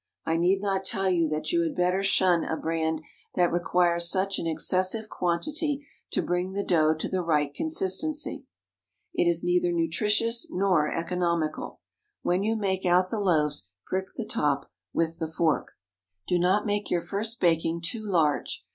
I 0.25 0.35
need 0.35 0.61
not 0.63 0.83
tell 0.83 1.11
you 1.11 1.29
that 1.29 1.51
you 1.51 1.61
had 1.61 1.75
better 1.75 2.01
shun 2.01 2.43
a 2.43 2.57
brand 2.57 3.01
that 3.35 3.51
requires 3.51 4.09
such 4.09 4.39
an 4.39 4.47
excessive 4.47 5.09
quantity 5.09 5.85
to 6.09 6.23
bring 6.23 6.53
the 6.53 6.63
dough 6.63 6.95
to 6.95 7.07
the 7.07 7.21
right 7.21 7.53
consistency. 7.53 8.47
It 9.13 9.29
is 9.29 9.43
neither 9.43 9.71
nutritious 9.71 10.47
nor 10.49 10.91
economical. 10.91 11.81
When 12.23 12.41
you 12.41 12.55
make 12.55 12.83
out 12.83 13.11
the 13.11 13.19
loaves, 13.19 13.69
prick 13.85 14.07
the 14.15 14.25
top 14.25 14.71
with 14.91 15.19
the 15.19 15.27
fork. 15.31 15.73
Do 16.27 16.39
not 16.39 16.65
make 16.65 16.89
your 16.89 17.03
first 17.03 17.39
baking 17.39 17.81
too 17.81 18.03
large. 18.03 18.65